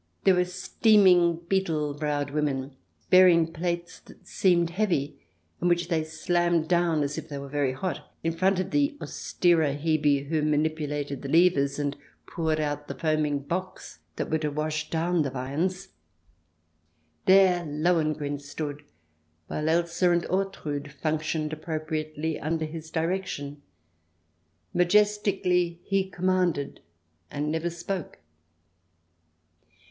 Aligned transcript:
There 0.23 0.33
were 0.33 0.45
steaming, 0.45 1.41
beetle 1.47 1.93
browed 1.93 2.31
women, 2.31 2.75
bearing 3.11 3.53
plates 3.53 3.99
that 3.99 4.25
seemed 4.27 4.71
heavy, 4.71 5.19
and 5.59 5.69
which 5.69 5.89
they 5.89 6.03
slammed 6.03 6.67
down 6.67 7.03
as 7.03 7.19
if 7.19 7.29
they 7.29 7.37
were 7.37 7.47
very 7.49 7.73
hot, 7.73 8.11
in 8.23 8.33
front 8.33 8.59
of 8.59 8.71
the 8.71 8.97
austerer 8.99 9.75
Hebe 9.77 10.25
who 10.27 10.41
manipulated 10.41 11.21
the 11.21 11.29
levers 11.29 11.77
and 11.77 11.95
poured 12.25 12.59
out 12.59 12.87
the 12.87 12.95
foaming 12.95 13.41
Bocks 13.43 13.99
that 14.15 14.31
were 14.31 14.39
to 14.39 14.49
wash 14.49 14.89
down 14.89 15.21
the 15.21 15.29
viands. 15.29 15.89
There 17.27 17.63
Lohengrin 17.63 18.39
stood, 18.39 18.81
while 19.45 19.69
Elsa 19.69 20.09
and 20.09 20.25
Ortrud 20.31 20.91
functioned 20.93 21.53
appropriately 21.53 22.39
under 22.39 22.65
his 22.65 22.89
direction. 22.89 23.61
Majestically 24.73 25.79
he 25.83 26.09
commanded 26.09 26.79
and 27.29 27.51
never 27.51 27.69
spoke. 27.69 28.17